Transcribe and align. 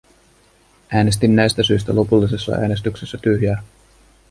Äänestin 0.89 1.35
näistä 1.35 1.63
syistä 1.63 1.95
lopullisessa 1.95 2.51
äänestyksessä 2.51 3.17
tyhjää. 3.17 3.63